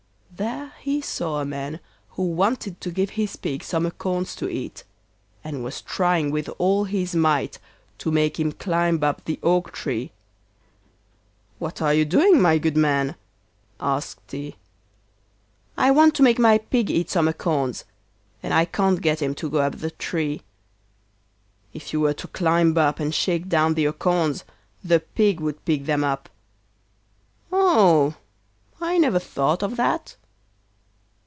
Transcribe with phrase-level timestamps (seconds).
[0.33, 1.79] There he saw a man
[2.11, 4.83] who wanted to give his pig some acorns to eat,
[5.43, 7.59] and was trying with all his might
[7.99, 10.09] to make him climb up the oak tree.
[11.59, 13.13] 'What are you doing, my good man?'
[13.79, 14.55] asked he.
[15.77, 17.83] 'I want to make my pig eat some acorns,
[18.41, 20.41] and I can't get him to go up the tree.'
[21.71, 24.43] 'If you were to climb up and shake down the acorns
[24.83, 26.29] the pig would pick them up.'
[27.51, 28.15] 'Oh,
[28.79, 30.15] I never thought of that.